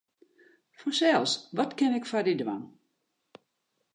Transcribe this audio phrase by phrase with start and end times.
[0.79, 2.63] Fansels, wat kin ik foar dy dwaan?